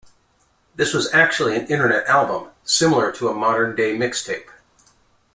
[0.73, 4.47] This was actually an internet album, similar to a modern-day mixtape.